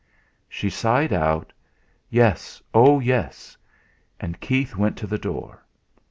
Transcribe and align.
She 0.49 0.71
sighed 0.71 1.13
out, 1.13 1.53
"Yes! 2.09 2.59
oh, 2.73 2.99
yes!" 2.99 3.55
and 4.19 4.39
Keith 4.41 4.75
went 4.75 4.97
to 4.97 5.05
the 5.05 5.19
door. 5.19 5.63